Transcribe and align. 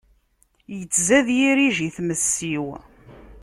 Ittzad 0.81 1.27
yirij 1.37 1.77
i 1.87 1.89
tmes-iw. 1.95 2.65